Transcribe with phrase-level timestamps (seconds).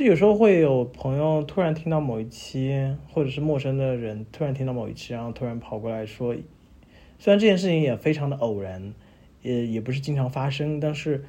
[0.00, 6.34] 就有时候会有朋友突然听到某一期，或者是陌生的人突然听到某一期，然后突然跑过来说，
[7.18, 8.94] 虽然这件事情也非常的偶然，
[9.42, 11.22] 也也不是经常发生，但是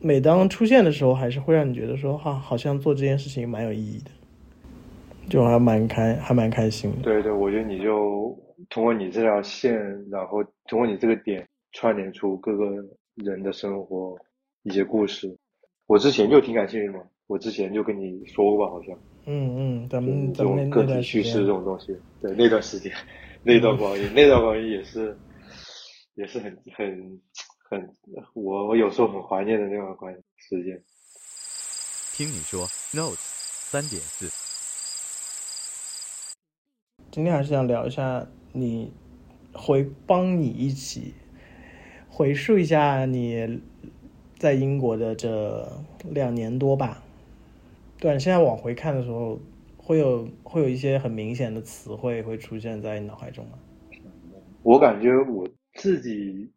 [0.00, 4.10] 每当出现的时候，还是会让你觉得说，哈，好像做这件事情蛮有意义的，
[5.28, 7.02] 就还蛮开，还蛮开心的。
[7.02, 8.36] 对对，我觉得你就
[8.70, 9.72] 通过你这条线，
[10.10, 12.64] 然后通过你这个点串联出各个
[13.14, 14.18] 人的生活
[14.64, 15.32] 一些故事。
[15.86, 17.04] 我之前就挺感兴趣的嘛。
[17.30, 18.92] 我之前就跟你说过吧，好像，
[19.26, 22.92] 嗯嗯，咱们这种个体叙事这种东西，对那段时间，
[23.44, 25.16] 那段光阴，那段光阴也是，
[26.16, 27.20] 也是很很
[27.68, 27.88] 很，
[28.34, 30.82] 我我有时候很怀念的那段关时间。
[32.12, 34.28] 听你说，Note 三点四。
[37.12, 38.92] 今天还是想聊一下你，
[39.52, 41.14] 回帮你一起
[42.08, 43.60] 回溯一下你
[44.36, 47.00] 在英国的这两年多吧。
[48.00, 49.38] 对，现在往回看的时候，
[49.76, 53.58] 会有会有一些很明显的词汇会出现在你脑海中吗？
[54.62, 56.50] 我感觉我自己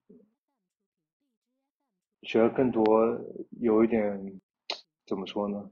[2.21, 2.85] 学了更多，
[3.59, 4.39] 有一点
[5.05, 5.69] 怎么说呢？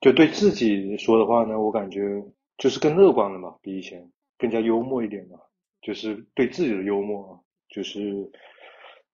[0.00, 2.24] 就对自己说的话呢，我感觉
[2.56, 5.40] 就是更乐观了嘛，比以前更加幽默一点嘛，
[5.82, 8.30] 就是对自己的幽默，就是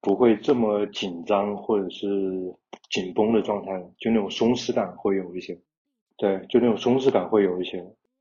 [0.03, 2.07] 不会这么紧张或者是
[2.91, 5.59] 紧绷的状态，就那种松弛感会有一些。
[6.17, 7.79] 对，就那种松弛感会有一些，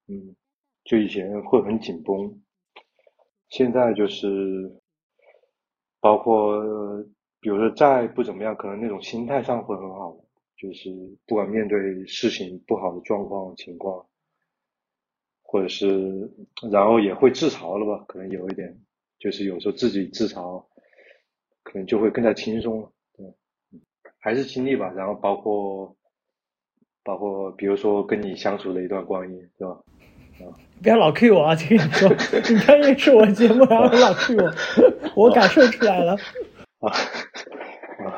[0.07, 0.35] 嗯，
[0.83, 2.41] 就以前会很紧绷，
[3.49, 4.81] 现在就是，
[5.99, 6.59] 包括
[7.39, 10.17] 比如说再不怎么样，可能那种心态上会很好，
[10.57, 10.89] 就是
[11.27, 14.07] 不管面对事情不好的状况情况，
[15.43, 16.31] 或者是
[16.71, 18.75] 然后也会自嘲了吧，可能有一点，
[19.19, 20.65] 就是有时候自己自嘲，
[21.61, 23.25] 可能就会更加轻松了，对，
[24.17, 25.95] 还是经历吧，然后包括。
[27.03, 29.77] 包括比如说跟你相处的一段光阴，对吧？
[30.39, 30.49] 啊，
[30.81, 31.55] 不要老 Q 我啊！
[31.55, 34.53] 听你说，你看认识我节目，然后老 Q 我，
[35.27, 36.13] 我感受出来了。
[36.81, 38.17] 啊啊！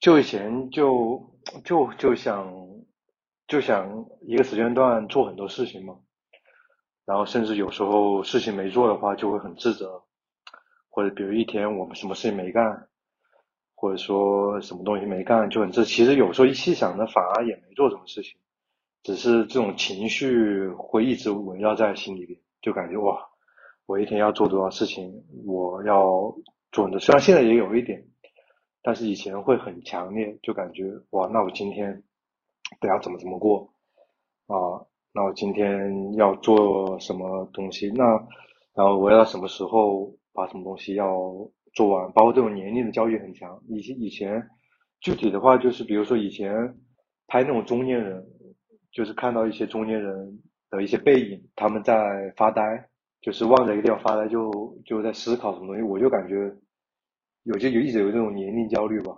[0.00, 1.32] 就以前就
[1.64, 2.52] 就就想
[3.46, 5.94] 就想一个时间段做很多事情嘛，
[7.06, 10.02] 然后甚至有时候事情没做的话就会很自责，
[10.90, 12.88] 或者比如一天我们什么事情没干。
[13.84, 18.38] 或者说什么东西没干就很这，其实有时候一细想呢，反而也没做什么事情，
[19.02, 23.28] 只是这种情绪会一直围绕在心里边，就感觉哇，
[23.84, 26.34] 我一天要做多少事情，我要
[26.72, 28.02] 做的，虽然现在也有一点，
[28.82, 32.02] 但是以前会很强烈，就感觉哇，那我今天
[32.80, 33.68] 得要怎么怎么过
[34.46, 34.80] 啊？
[35.12, 37.90] 那我今天要做什么东西？
[37.90, 38.02] 那
[38.74, 41.06] 然后我要什么时候把什么东西要？
[41.74, 43.60] 做完，包括这种年龄的焦虑很强。
[43.68, 44.48] 以前以前，
[45.00, 46.52] 具体的话就是，比如说以前
[47.26, 48.24] 拍那种中年人，
[48.92, 50.40] 就是看到一些中年人
[50.70, 52.88] 的一些背影，他们在发呆，
[53.20, 55.82] 就是望着一个地方发呆，就就在思考什么东西。
[55.82, 56.54] 我就感觉
[57.42, 59.12] 有些有一直有这种年龄焦虑吧，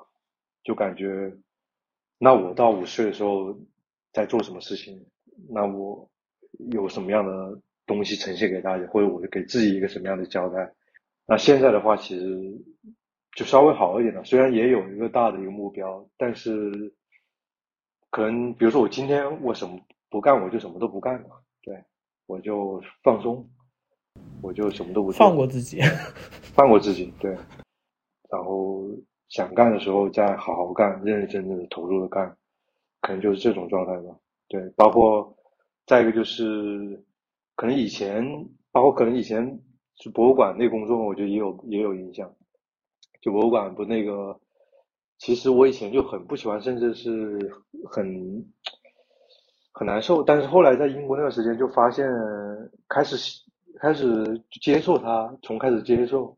[0.64, 1.32] 就感觉
[2.18, 3.54] 那我到五十岁的时候
[4.12, 5.04] 在做什么事情？
[5.50, 6.08] 那我
[6.72, 10.72] 有什么样的东西呈现给大家，或者我给自己一个什么样的交代？
[11.28, 12.56] 那现在的话，其实
[13.34, 14.22] 就稍微好一点了。
[14.22, 16.94] 虽然也有一个大的一个目标，但是
[18.10, 19.76] 可能比如说我今天我什么
[20.08, 21.42] 不干，我就什么都不干了。
[21.62, 21.82] 对，
[22.26, 23.44] 我就放松，
[24.40, 25.80] 我就什么都不做，放过自己，
[26.54, 27.12] 放过自己。
[27.18, 27.36] 对，
[28.30, 28.88] 然后
[29.28, 32.36] 想干的时候再好好干，认认真真的投入的干，
[33.00, 34.16] 可能就是这种状态吧。
[34.46, 35.36] 对，包括
[35.86, 37.04] 再一个就是，
[37.56, 38.24] 可能以前，
[38.70, 39.60] 包括可能以前。
[39.98, 42.34] 是博物馆那工作，我觉得也有也有影响。
[43.22, 44.38] 就博物馆不那个，
[45.18, 47.38] 其实我以前就很不喜欢，甚至是
[47.90, 48.44] 很
[49.72, 50.22] 很难受。
[50.22, 52.06] 但是后来在英国那段时间，就发现
[52.88, 53.16] 开始
[53.80, 56.36] 开始接受它，从开始接受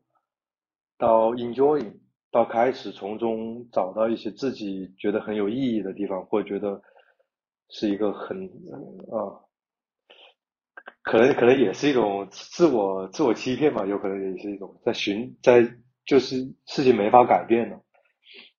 [0.97, 1.85] 到 enjoy，
[2.31, 6.81] 到开始从中找到一些自己觉得很有意义的地方，或者觉得
[7.67, 8.45] 是一个很
[9.11, 9.48] 啊。
[11.09, 15.67] 可能可能也是一种自我自我欺骗吧，有可能也是一种在寻在
[16.05, 16.35] 就是
[16.67, 17.81] 事情没法改变了，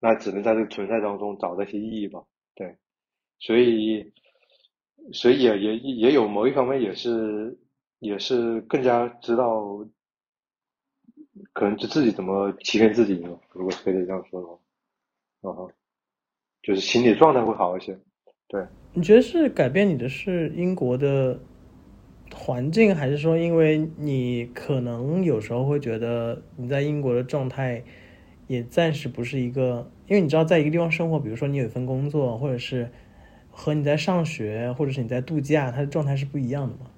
[0.01, 2.21] 那只能在这个存在当中找到一些意义吧。
[2.57, 2.77] 对，
[3.39, 4.13] 所以
[5.13, 7.57] 所以也也也有某一方面也是
[8.01, 9.87] 也是更加知道，
[11.53, 13.39] 可能就自己怎么欺骗自己嘛。
[13.53, 14.59] 如果可以这样说的话，
[15.43, 15.73] 嗯哼，
[16.63, 17.97] 就是心理状态会好一些。
[18.49, 21.39] 对，你觉得是改变你的是英国的？
[22.35, 27.83] 环境，还是说，因为你可能有时候会觉得你在英国的状态
[28.47, 32.91] 也暂时不是一个，因为你知道，在一个地方生活，比如说你有一份工作，或者是
[33.51, 36.91] 和你在上学或者是你在度假，它的状态是不一样的嘛？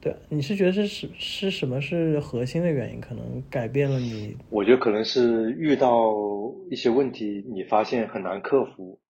[0.00, 4.36] 对，你是觉得是是是什么是核心的原因，可能改变了你？
[4.48, 6.14] 我觉得可能是遇到
[6.70, 9.00] 一些问题，你发现很难克服，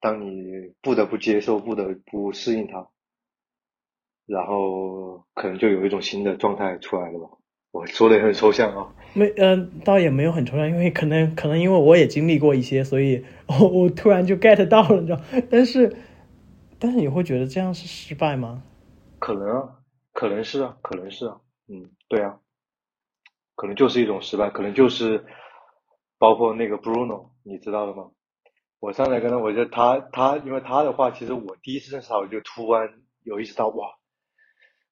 [0.00, 2.88] 当你不得不接受、不得不适应它，
[4.26, 7.28] 然后可能就有一种新的状态出来了吧。
[7.72, 8.94] 我说的也很抽象啊。
[9.14, 15.20] 没，嗯、倒也没有很抽象，因为可能可能因为我也经历过一些，所以我我突然就 get 到了，你知道？
[15.50, 15.96] 但是
[16.78, 18.62] 但是你会觉得这样是失败吗？
[19.18, 19.68] 可能啊，
[20.12, 22.38] 可能是啊，可能是啊，嗯，对啊，
[23.54, 25.24] 可能就是一种失败，可能就是
[26.18, 28.10] 包括那个 Bruno，你知道了吗？
[28.80, 32.88] 我上来跟他，我觉得他他，因为他的话，其实我第一次认识他，我就突然
[33.22, 33.88] 有意识到，哇，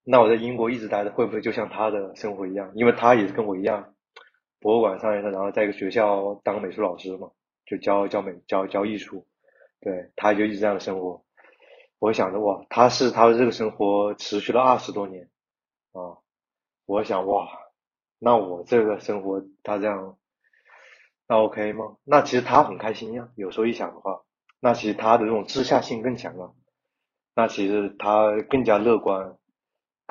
[0.05, 2.73] 那我在英国一直待着，会不会就像他的生活一样？
[2.75, 3.95] 因为他也是跟我一样，
[4.61, 7.31] 博物馆上一个，然后在一个学校当美术老师嘛，
[7.67, 9.27] 就教教美教教艺术，
[9.81, 11.25] 对，他就一直这样的生活。
[11.99, 15.29] 我想着哇，他是他的这个生活持续了二十多年
[15.93, 16.19] 啊，
[16.85, 17.49] 我想哇，
[18.19, 20.19] 那我这个生活他这样，
[21.29, 21.97] 那 OK 吗？
[22.03, 23.29] 那其实他很开心呀。
[23.37, 24.23] 有时候一想的话，
[24.59, 26.55] 那其实他的这种自下性更强了，
[27.37, 29.37] 那其实他更加乐观，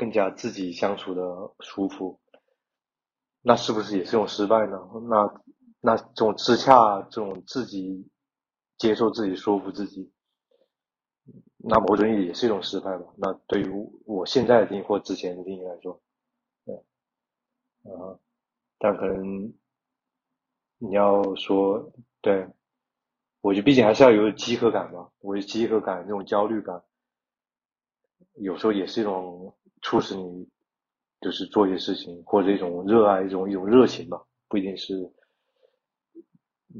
[0.01, 1.21] 更加自己相处的
[1.59, 2.19] 舒服，
[3.43, 4.79] 那是不是也是一种失败呢？
[5.07, 5.43] 那
[5.79, 8.09] 那这种自洽，这种自己
[8.79, 10.11] 接受自己，说服自己。
[11.57, 13.13] 那某种意义也是一种失败吧。
[13.15, 13.71] 那对于
[14.07, 16.01] 我现在的定义或之前的定义来说，
[16.65, 16.75] 对，
[17.93, 18.17] 啊，
[18.79, 19.53] 但可能
[20.79, 22.47] 你要说，对，
[23.41, 25.11] 我觉得毕竟还是要有饥渴感吧。
[25.19, 26.83] 我有饥渴感这种焦虑感，
[28.37, 30.47] 有时候也是一种促使你
[31.21, 35.11] 就是做一些事情，或者一种热爱，一种一种热情吧，不一定是。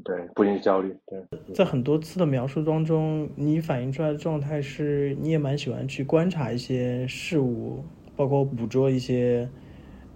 [0.04, 0.96] 对，不一定是焦虑。
[1.06, 7.84] 对，在很多次的描述当中，你反映出来的状态是，你也蛮喜欢去观察一些事物，
[8.16, 9.50] 包括捕捉一些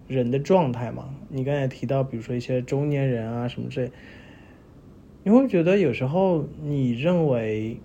[0.08, 1.14] 人的状态嘛。
[1.28, 3.92] 你刚才提到，比如说一些中年人啊什么之类，
[5.24, 7.78] 你会觉得有时候你认为，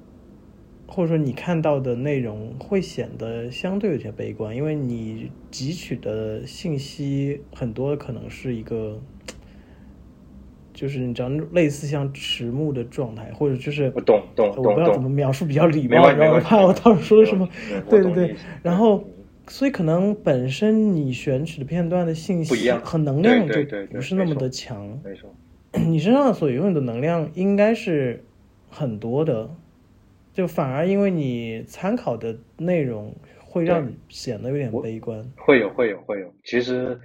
[0.93, 8.99] 或者说你看到的内容会显得相对有些悲观，因为你汲取的信息很多可能是一个。
[10.73, 17.47] 就是你知道，类似像迟暮的状态，或者就是我懂懂我不知道怎么描述比较礼貌，然后我怕我到时候说的什么，
[17.87, 19.03] 对对对然后
[19.47, 25.35] 所以可能本身你选取的片段的信息和能量就不是那么没错的强，没错，
[25.87, 28.23] 你身上所拥有的能量应该是
[28.67, 29.51] 很多的，
[30.33, 33.13] 就反而因为你参考的内容
[33.43, 35.23] 会让你显得有点悲观。
[35.37, 36.33] 会有会有会有。
[36.43, 36.99] 其实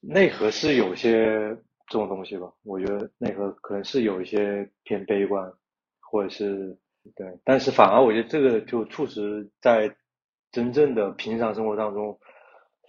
[0.00, 1.56] 内核是有些
[1.88, 5.52] 这种东西吧，我觉得内核可能是有一些偏悲观，
[6.00, 6.76] 或者是
[7.14, 9.94] 对，但是反而我觉得这个就促使在
[10.52, 12.18] 真正的平常生活当中，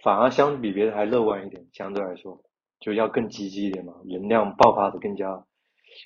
[0.02, 2.42] 反而相比别人还乐观一点，相对来说
[2.80, 5.44] 就要更积极一点嘛，能量爆发的更加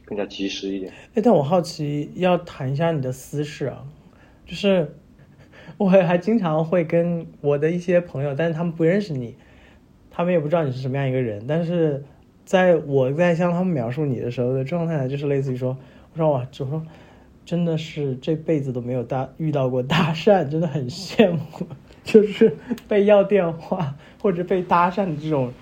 [0.05, 0.93] 更加及时一点。
[1.15, 3.85] 哎，但我好奇要谈一下你的私事啊，
[4.47, 4.97] 就是
[5.77, 9.37] 我还经常会跟我的一些朋友，但是他们不认识你，
[10.11, 12.05] 他们也不知道你是什么样一个人，但是
[12.45, 15.77] 在我在向他们描述你的时候的状态，就是类似于说，
[16.13, 16.87] 我说哇，我说
[17.45, 21.41] 真的是这辈子都没有搭遇到过搭讪，真的很羡慕，
[22.05, 22.57] 就是
[22.89, 25.53] 被要电话或者被搭讪的这种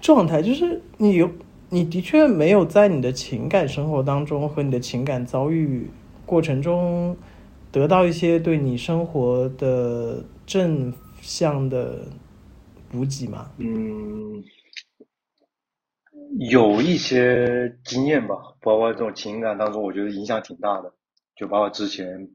[0.00, 1.26] 状态，就是你
[1.72, 5.88] 你的确没有在你的情感生活当中和你的情感遭遇
[6.26, 7.16] 过程中
[7.70, 12.00] 得到一些对你生活的正向的
[12.90, 13.50] 补给吗？
[13.56, 14.44] 嗯，
[16.50, 20.92] 有一些经验吧，包括这种情感当中，我觉得影响挺大的。
[21.36, 22.28] 就包括之前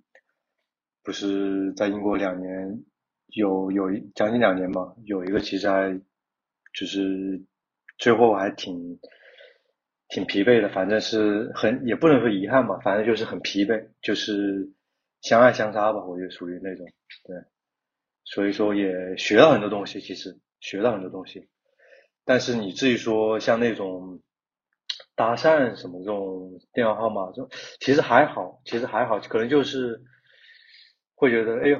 [1.03, 2.83] 不是在英国两年，
[3.27, 5.93] 有有一将近两年吧，有一个其实还
[6.73, 7.39] 就是
[7.99, 8.97] 最后还挺
[10.09, 14.69] 挺疲惫的，反正是很也不能说遗憾吧，反正就是很疲惫，就是
[15.21, 16.87] 相爱相杀吧，我觉得属于那种
[17.25, 17.35] 对，
[18.23, 21.47] 所以说也学到很多东西，其实学到很多东西。
[22.23, 24.21] 但是你至于说像那种
[25.15, 27.49] 搭讪什么这种电话号码，这种
[27.79, 30.01] 其实还好，其实还好，可能就是
[31.15, 31.79] 会觉得，哎呦，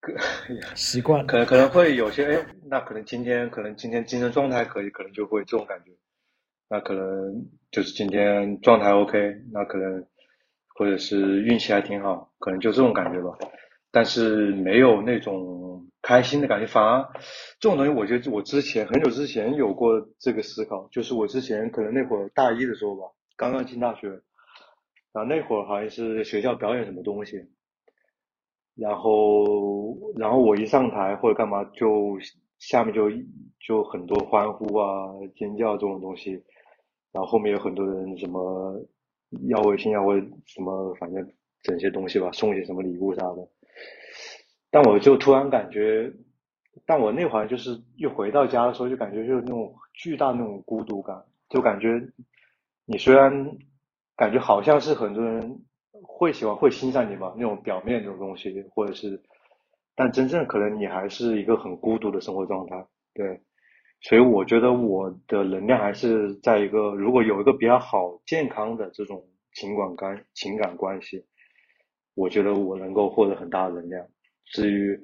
[0.00, 0.16] 个
[0.74, 5.90] 习惯可能可能会有些，哎，那可能今天可能今天精神状态可以，可能就会这种感觉，
[6.72, 10.06] 那可能就是今天状态 OK，那可能
[10.74, 13.36] 或者是运气还挺好，可能就这种感觉吧。
[13.90, 17.06] 但是没有那种开心的感觉，反而
[17.60, 23.02] 这种东西，我觉得我之前很久之前有过这个思考，就是我之前可能那会儿大一的时候吧，
[23.36, 24.08] 刚刚进大学，
[25.12, 27.36] 然后那会儿好像是学校表演什么东西，
[28.76, 32.18] 然后然后我一上台或者干嘛，就
[32.58, 33.10] 下面就
[33.60, 36.42] 就很多欢呼啊、尖叫这种东西，
[37.12, 38.80] 然后后面有很多人什么
[39.48, 41.26] 要微信要微什么，反正
[41.62, 43.48] 整些东西吧，送一些什么礼物啥的。
[44.70, 46.12] 但我就突然感觉，
[46.86, 51.88] 但我那会儿就是一回到家的时候，就感觉就是那种巨大那种孤独感，就感觉
[52.86, 53.30] 你虽然
[54.16, 55.60] 感觉好像是很多人
[56.02, 59.22] 会喜欢会欣赏你吧，那种表面这种东西，或者是，
[59.94, 63.42] 但真正可能你还是一个很孤独的生活状态，对，
[64.02, 71.24] 所以我觉得我的能量还是在一个如果有一个比较好健康的这种情感关情感关系，
[72.14, 74.04] 我觉得我能够获得很大的能量。
[74.46, 75.00] 至于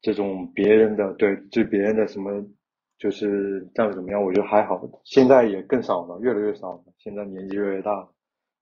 [0.00, 2.30] 这种别人的对，对别人的什么，
[2.98, 4.80] 就是这样怎么样，我觉得还好。
[5.02, 6.84] 现在也更少了，越来越少了。
[6.98, 8.08] 现在年纪越来越大了，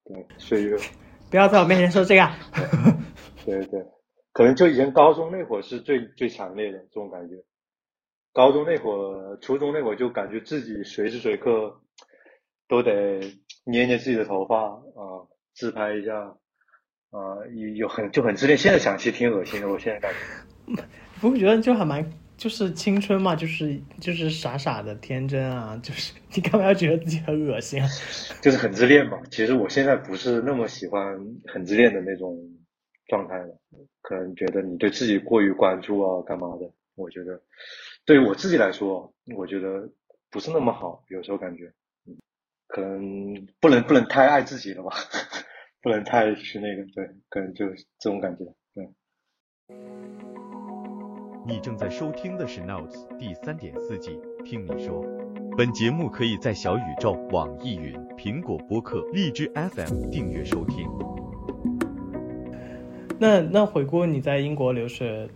[0.05, 0.77] 对，岁月。
[1.31, 2.27] 不要在我面前说这个。
[3.45, 3.85] 对对，
[4.33, 7.35] 可能就以前高中那会儿是最最强烈的这种感觉。
[8.33, 11.81] 高中那会儿，初中那会儿就感觉自己随时随刻
[12.69, 13.21] 都得
[13.65, 16.37] 捏捏自己的头发啊，自拍一下。
[17.11, 19.69] 啊，有有很就很自恋，现在想其实挺恶心的。
[19.69, 20.11] 我现在感
[20.67, 20.83] 觉，
[21.21, 27.89] 不会觉得就还蛮就是青春嘛，就是就是傻傻的天真啊，就是你干嘛要觉得自己很恶心啊？
[28.41, 29.21] 就是很自恋嘛。
[29.31, 31.15] 其实我现在不是那么喜欢
[31.53, 32.35] 很自恋的那种
[33.09, 33.61] 状态了，
[34.01, 36.73] 可能觉得你对自己过于关注啊，干嘛的？
[36.95, 37.39] 我觉得
[38.05, 39.91] 对于我自己来说，我觉得
[40.31, 41.05] 不是那么好。
[41.09, 41.73] 有时候感觉，
[42.07, 42.17] 嗯，
[42.69, 44.91] 可能不能不能太爱自己了吧。
[45.83, 47.67] 不能太去那个，对，可能就
[47.99, 48.89] 这种感觉，对。
[51.45, 55.05] 你正在收听的是《Notes》第三点四季，听你说。
[55.57, 60.89] 本节目可以在小宇宙、网易云、苹果播客、荔枝 FM 订阅收听。
[63.19, 65.29] 那那回顾你在英国留学，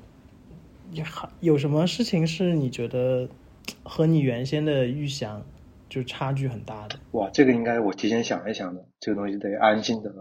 [0.93, 1.05] 有
[1.41, 3.29] 有什么事情是你觉得
[3.83, 5.43] 和你原先的预想
[5.89, 6.97] 就差距很大的？
[7.13, 10.13] 哇，这个应该我提前想一想的，这个东西得安静的。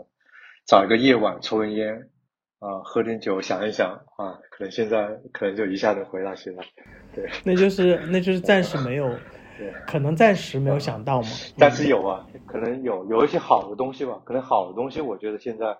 [0.67, 2.10] 找一个夜晚抽根烟，
[2.57, 6.65] 啊，喝点酒，想一想啊，可能现在可能就一下子回答起来，
[7.13, 9.07] 对，那就是那就是暂时没有，
[9.60, 11.27] 对，可能暂时没有想到嘛，
[11.60, 15.77] 但是有啊，可能有有一些好的东西吧，可能好的东西我觉得现在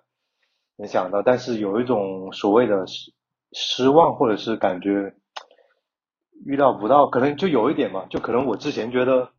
[0.76, 2.84] 能想到，但是有一种所谓的
[3.52, 5.14] 失望或者是感觉
[6.44, 9.30] 遇到不到，可能就有一点嘛，就可能我之前觉得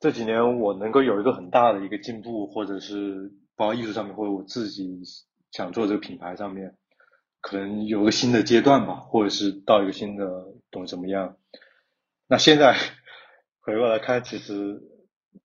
[0.00, 3.32] 这几年我能够有一个很大的一个进步，或者是。
[3.58, 5.02] 包括艺术上面，或者我自己
[5.50, 6.76] 想做这个品牌上面，
[7.40, 11.36] 可能有个新的阶段吧，或者是到一个新的懂怎么样？
[12.28, 12.76] 那现在
[13.58, 14.80] 回过来看，其实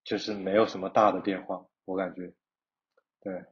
[0.03, 2.35] 就是没有什么大的变化，我感觉，
[3.23, 3.45] 对，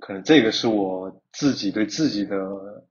[0.00, 2.87] 可能这个是我自己对自己的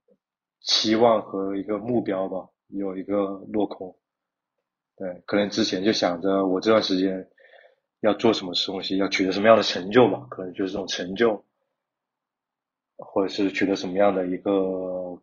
[0.60, 3.96] 期望和一个目标吧，有一个落空。
[4.96, 7.28] 对，可能之前就想着我这段时间。
[8.00, 10.24] 要做什么东西，要取得什么样的成就吧？
[10.30, 11.44] 可能就是这种成就，
[12.96, 15.20] 或者是取得什么样的一个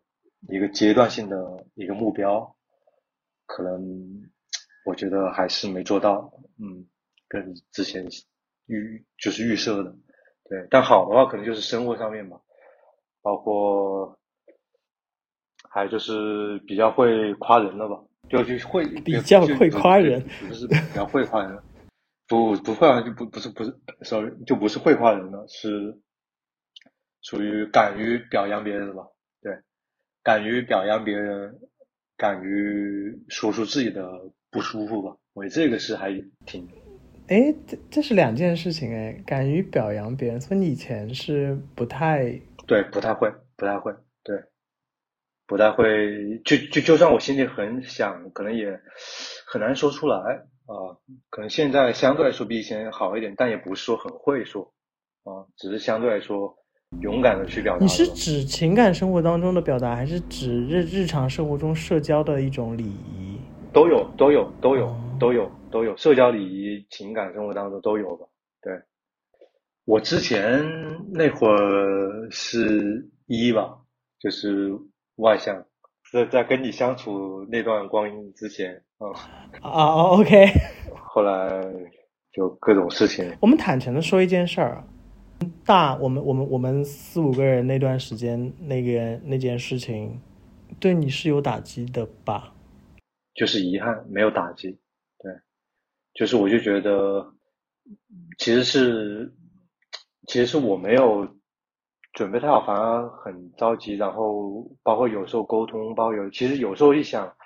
[0.50, 2.54] 一个阶段性的一个目标，
[3.46, 3.80] 可能
[4.84, 6.30] 我觉得还是没做到。
[6.58, 6.86] 嗯，
[7.28, 8.06] 跟之前
[8.66, 9.96] 预就是预设的，
[10.44, 10.66] 对。
[10.68, 12.38] 但好的话，可能就是生活上面吧，
[13.22, 14.18] 包括
[15.76, 18.02] 还有就是比较会夸人了吧？
[18.30, 21.58] 就就会比较会夸人，不是比较会夸人。
[22.26, 25.94] 不不会啊，就不不是不是，sorry，就不是会夸人了，是
[27.20, 29.02] 属于敢于表扬别人的吧？
[29.42, 29.52] 对，
[30.22, 31.54] 敢于表扬别人，
[32.16, 34.10] 敢于说出自己的
[34.50, 35.14] 不舒服吧？
[35.34, 36.10] 我这个是还
[36.46, 36.66] 挺……
[37.28, 44.00] 哎，这这是两件事情哎，敢于表扬别人，所以你以前是不太对，不太会，不太会，对，
[45.46, 48.80] 不太会，就就就算我心里很想，可能也
[49.46, 50.16] 很难说出来。
[50.66, 50.98] 啊，
[51.30, 54.62] 可能现在相对来说比以前好一点，但也不是说很会说，
[55.22, 56.52] 啊，只是相对来说
[57.02, 57.80] 勇敢的去表达。
[57.80, 63.40] 你是指情感生活当中的表达，还是指日日常生活中社交的一种礼仪？
[63.72, 65.96] 都有，都有，都有，都有，都有。
[65.96, 68.26] 社交礼仪、情感生活当中都有吧？
[68.62, 68.72] 对，
[69.84, 70.64] 我之前
[71.12, 73.78] 那会儿是一吧，
[74.18, 74.72] 就是
[75.16, 75.64] 外向。
[76.12, 79.10] 在在跟你相处那段光阴之前，啊
[79.60, 80.46] 啊，OK，
[80.94, 81.62] 后来
[82.32, 83.36] 就各种事情。
[83.40, 84.84] 我们坦诚的说一件事儿，
[85.64, 90.20] 大我们我们我们四五个人那段时间，那个那件事情，
[90.78, 92.54] 对你是有打击的吧？
[93.34, 94.78] 就是遗憾，没有打击。
[95.18, 95.32] 对，
[96.14, 97.34] 就是我就觉得，
[98.38, 99.34] 其实是，
[100.28, 101.35] 其实是我没有
[102.16, 103.94] 准备太好，反而很着急。
[103.94, 107.36] 然后包括有时候沟通，包括有其实有时候一想，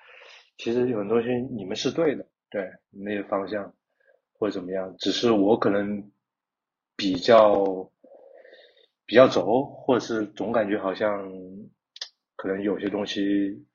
[0.59, 3.75] 其实有很多东西你们是对的，对那个方向
[4.33, 6.09] 或者怎么样，只是我可能
[6.97, 7.91] 比较
[9.07, 11.29] 比较轴，或者是总感觉好像
[12.37, 13.67] 可能有些东西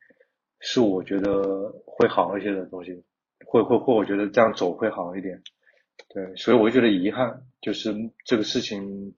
[0.61, 3.03] 是我觉得会好一些的东西，
[3.45, 5.43] 会会会，我觉得这样走会好一点。
[6.07, 9.13] 对，所以我就觉得遗憾，就是这个事情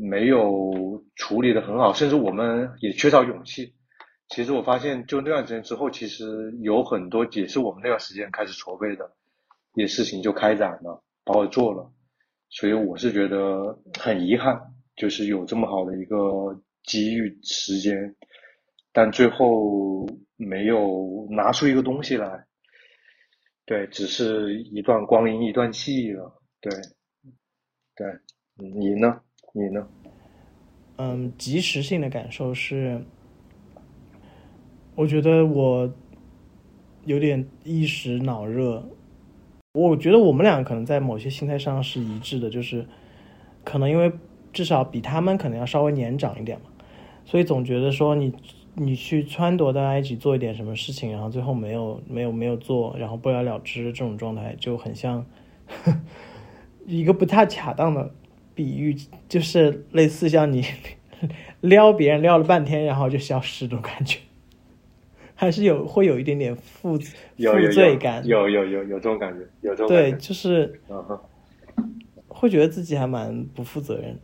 [0.00, 3.74] 没有处理的很好，甚至我们也缺少勇气。
[4.28, 9.12] 其实我发现，就那段时间之后，其实有很多也是我们那段时间开始筹备的，
[9.74, 11.92] 一些事情就开展了，把我做了。
[12.48, 14.58] 所以我是觉得很遗憾，
[14.96, 16.16] 就是有这么好的一个
[16.84, 18.16] 机遇时间，
[18.92, 22.46] 但最后没有拿出一个东西来。
[23.66, 26.40] 对，只是一段光阴，一段记忆了。
[26.60, 26.72] 对，
[27.94, 28.06] 对，
[28.56, 29.20] 你呢？
[29.52, 29.86] 你呢？
[30.96, 33.04] 嗯，及时性的感受是，
[34.94, 35.92] 我觉得我
[37.04, 38.88] 有点一时脑热。
[39.72, 42.86] 我觉得我们俩可能在某些心态上是一致的，就是
[43.64, 44.12] 可能因为
[44.52, 46.66] 至少比他们可能要稍微年长一点嘛，
[47.24, 48.32] 所以总觉得说你。
[48.74, 55.26] 你去撺掇大家一起做一点什么事情，然后最后没有没有没有做，然后不了了之，这种状态就很像
[56.86, 58.14] 一个不太恰当的
[58.54, 58.96] 比喻，
[59.28, 60.64] 就是类似像你
[61.60, 64.18] 撩别人撩了半天，然后就消失这种感觉，
[65.34, 66.98] 还是有会有一点点负负
[67.72, 70.80] 罪感，有有有有这种感觉，有这种对，就是
[72.28, 74.18] 会觉得自己还蛮不负责任，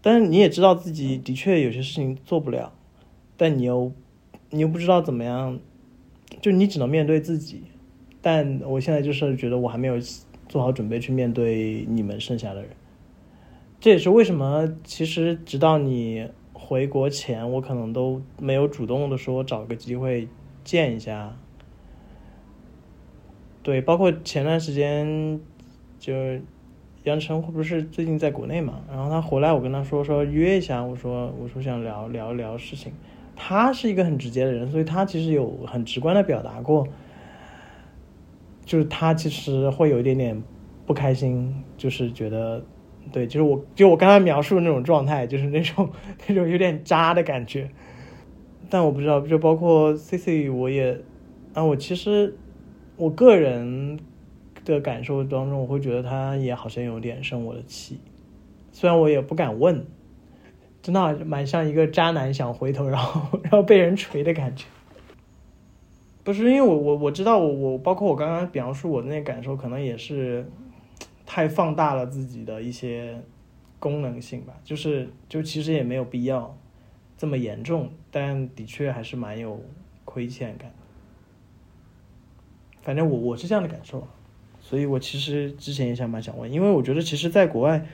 [0.00, 2.72] 但是你也知道自己的确有些事情做不了。
[3.34, 3.90] 但你又，
[4.50, 5.58] 你又不知道怎么样，
[6.40, 7.62] 就你只能面对自己。
[8.20, 9.96] 但我现在就是觉得我还没有
[10.48, 12.70] 做好准备去面对你们剩下的人。
[13.82, 20.28] 这也是为什么，其实直到你回国前，我可能都没有主动的说找个机会
[20.62, 21.36] 见一下。
[23.60, 25.40] 对，包括前段时间，
[25.98, 26.14] 就
[27.02, 32.92] 杨晨不是最近在国内嘛，然后他回来，我跟他说说约一下，我说我说想聊聊聊事情。
[33.34, 36.86] 他是一个很直接的人，所以他其实有很直观的表达过，
[38.64, 40.40] 就是他其实会有一点点
[40.86, 42.64] 不开心，就是觉得，
[43.10, 45.90] 对，就是我就我刚才描述的那种状态，就是那种
[46.26, 47.70] 那种有点渣的感觉。
[48.70, 51.00] 但我不知道，就包括 C C，我也
[51.54, 52.36] 啊，我其实
[52.96, 53.98] 我个人
[54.64, 57.98] 的感受当中，我会觉得他也好像有点生我的气，
[58.70, 59.84] 虽然我也不敢问。
[60.82, 64.64] 真的蛮像一个渣男想回头，然后 然后被人锤的感觉。
[66.24, 70.44] 不是因为我我我知道我我包括我刚刚描述我的那感受，可能也是
[71.26, 73.22] 太放大了自己的一些
[73.78, 74.54] 功能性吧。
[74.64, 76.56] 就是就其实也没有必要
[77.16, 79.62] 这么严重，但的确还是蛮有
[80.04, 80.72] 亏欠感。
[82.82, 84.06] 反正我我是这样的感受，
[84.60, 87.86] 所以我其实之前也想蛮想问，因为我觉得其实在国外。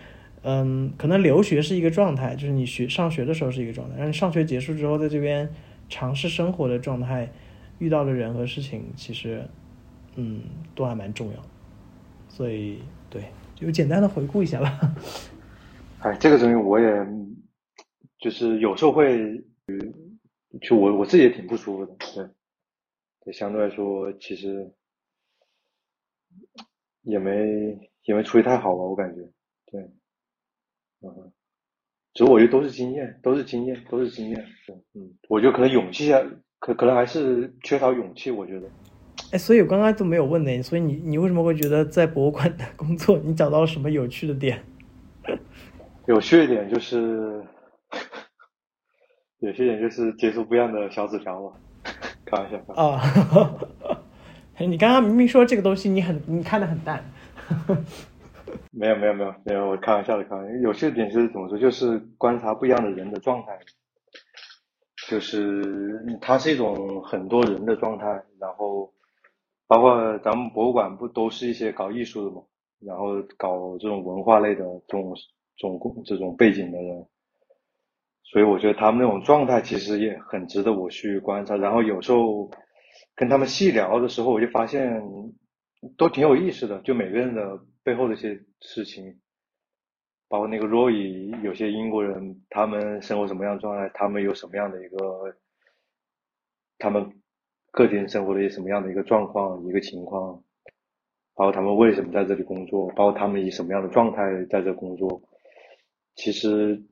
[0.43, 5.53] 嗯，可能留学是一个状态，就是你学上学的时候是一个状态，然后上学结束之后，在这边
[5.89, 7.33] 尝试生活的状态，
[7.81, 9.43] 遇到的人和事情，其实，
[10.15, 10.43] 嗯，
[10.77, 11.43] 都还蛮重要。
[12.29, 12.79] 所以，
[13.11, 14.81] 对，就简单的回顾一下吧。
[16.01, 17.07] 哎，这个东西我也，
[18.19, 19.43] 就是有时候会，
[20.63, 22.29] 就我我自己也挺不舒服的，对，
[23.25, 24.73] 对，相对来说，其实
[27.03, 29.23] 也没也没处理太好吧，我感觉，
[29.67, 29.81] 对。
[31.01, 31.33] 嗯，
[32.13, 34.47] 其实我觉得都是经验，都是经验，都是经验。
[34.67, 36.21] 对嗯，我觉得可能勇气啊，
[36.59, 38.31] 可可能还是缺少勇气。
[38.31, 38.69] 我觉得，
[39.33, 40.63] 哎，所以我刚刚都没有问呢。
[40.63, 44.63] 所以你你为什么会觉得在博物馆的工作，你找到了什么有趣的点？
[46.07, 47.45] 有趣的点就是，
[49.41, 51.53] 有些点就是接触不一样的小纸条嘛。
[52.25, 52.59] 开玩笑。
[52.75, 53.01] 啊，
[54.67, 57.05] 你刚刚明明说这个东西你很你看的很淡。
[58.71, 60.55] 没有没有没有没有，我开玩笑的，开玩笑。
[60.63, 61.59] 有些点是怎么说？
[61.59, 63.59] 就是观察不一样的人的状态，
[65.09, 68.07] 就是它是一种很多人的状态。
[68.39, 68.91] 然后，
[69.69, 72.43] 包括咱们博物馆不都是一些搞艺术的嘛？
[72.81, 75.15] 然后搞这种文化类的这种
[75.57, 77.07] 这种这种背景的人，
[78.25, 81.57] 所以我觉得他们那种状态其实也很值得我去观察。
[81.57, 82.51] 然后有时候
[83.15, 85.01] 跟他们细聊的时候，我就发现
[85.97, 87.61] 都挺有意思的，就每个人的。
[87.85, 89.19] 背后的一些事情，
[90.29, 95.35] 包括那个 Roy，有些英国人他们生活什么样状态，他们有什么样的一个，
[96.77, 97.11] 他们
[97.71, 100.43] 个体生活的一些什么样的一个状况、一个情况，
[101.35, 105.21] 包括他们为什么在这里工作，包括他们以什么样的状态在这工作，
[106.17, 106.83] 其实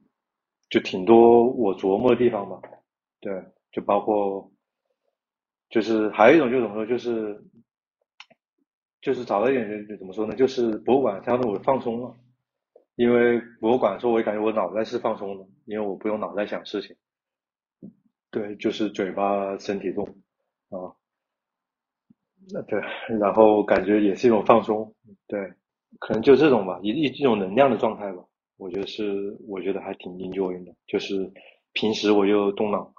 [0.68, 2.60] 就挺多我琢磨的地方吧。
[3.20, 4.50] 对，就包括，
[5.70, 7.44] 就是还有一种就是怎么说，就是
[9.00, 12.14] 就是找到一点就怎么说呢，就是博物馆相当于我放松了，
[12.94, 16.94] 因为博物馆的时候，我也感觉我脑袋是放松的，因为我不用脑袋想事情。
[18.30, 20.06] 对，就是嘴巴身体动
[20.68, 20.92] 啊，
[22.52, 22.80] 那对，
[23.20, 24.94] 然后感觉也是一种放松，
[25.28, 25.52] 对，
[26.00, 28.24] 可能就这种吧，一一种能量的状态吧，
[28.56, 31.32] 我觉得是，我觉得还挺 enjoy 的，就是
[31.72, 32.92] 平时我就动脑，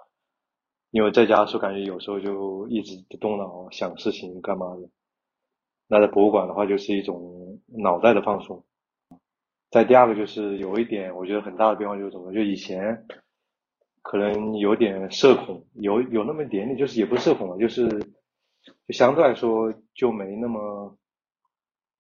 [0.91, 4.89] 因为在家的时候感觉有时候就一直动脑想事情干嘛的，
[5.88, 8.63] 那在博物馆的话就是一种脑袋的放松。
[9.69, 13.06] 再第二个就是有一点我觉得很大的变化就是什么，就以前。
[14.10, 20.98] 可能有点社恐，有有那么一点点，就是也不社恐了，就是就相对来说就没那么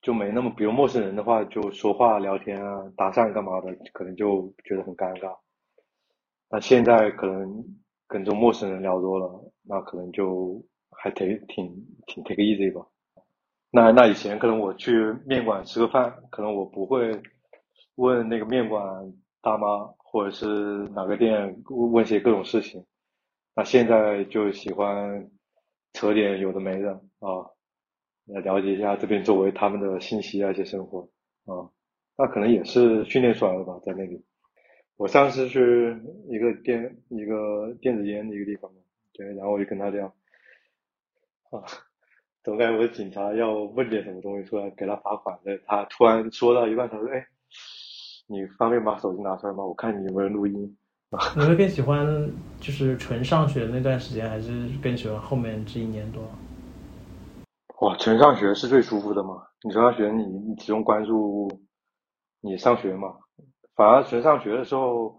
[0.01, 5.35] 就没那么，比如陌生人的话，就说话聊天啊、搭讪干嘛的，可能就觉得很尴尬。
[6.49, 7.65] 那现在可能
[8.07, 12.87] 跟这种陌生人聊多了，那可能就还挺挺挺 take easy 吧。
[13.69, 17.21] 那那以前可能我去面馆吃个饭，可能我不会
[17.95, 19.93] 问那个面馆大妈。
[20.17, 20.47] 或者是
[20.95, 22.83] 哪个店问些各种事情，
[23.55, 25.29] 那现在就喜欢
[25.93, 27.45] 扯点有的没的啊，
[28.25, 31.07] 来了解一下这边周围他们的信息啊，一些生活
[31.45, 31.69] 啊，
[32.17, 34.25] 那可能也是训练出来的吧，在那里。
[34.95, 35.95] 我上次去
[36.29, 38.79] 一个电一个电子烟的一个地方嘛，
[39.13, 40.07] 对，然后我就跟他聊，
[41.51, 41.61] 啊，
[42.43, 47.27] 总感觉我的警察要问点什么东西出来给他罚款的，他突然说到一半，他说，哎。
[48.27, 49.63] 你方便把手机拿出来吗？
[49.65, 50.77] 我看你有没有录音。
[51.37, 52.05] 你会更喜欢
[52.59, 56.21] 就是纯上学那段时间，还是更喜欢后面这一年多？
[57.79, 59.41] 哇，纯上学是最舒服的嘛？
[59.63, 61.47] 你纯上学，你你只用关注
[62.41, 63.15] 你上学嘛。
[63.75, 65.17] 反而纯上学的时候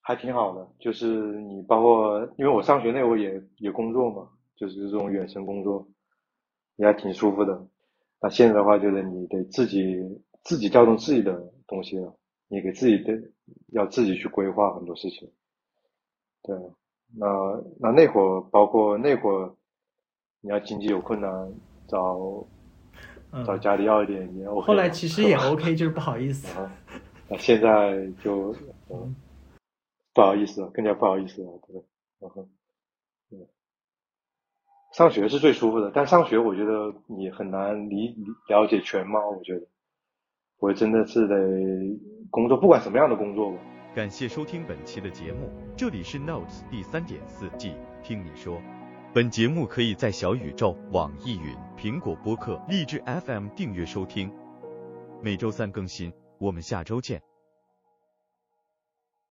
[0.00, 1.06] 还挺好的，就是
[1.42, 5.86] 你包括因为我上学那会也也工作嘛，就是这种远程工作，
[6.76, 7.64] 也还挺舒服的。
[8.20, 9.96] 那现在的话，就是你得自己
[10.42, 12.12] 自己调动自己的东西了。
[12.54, 13.12] 你给自己的
[13.72, 15.28] 要自己去规划很多事情，
[16.42, 16.56] 对，
[17.18, 17.26] 那
[17.80, 19.52] 那那会儿包括那会儿，
[20.40, 21.52] 你要经济有困难
[21.88, 22.46] 找
[23.44, 24.66] 找家里要一点也 OK。
[24.68, 26.46] 后来其实也 OK，就是不好意思。
[27.28, 28.54] 那现在就
[28.88, 29.16] 嗯
[30.14, 31.82] 不好意思了，更加不好意思了，对，
[32.20, 32.46] 然 后
[33.28, 33.38] 对，
[34.92, 38.14] 上学是最舒服的，但上学我觉得你很难理
[38.46, 39.66] 了解全貌，我觉得。
[40.64, 41.36] 我真的是得
[42.30, 43.58] 工作，不管什么样的工作吧。
[43.94, 48.58] 感谢收听本期的节目，这里是 Notes 第三点四季，听你说。
[49.12, 54.32] 本节目可以在小宇宙、网易云、苹果播客、荔枝 FM 订阅收听，
[55.22, 56.10] 每周三更新。
[56.38, 57.33] 我们下周见。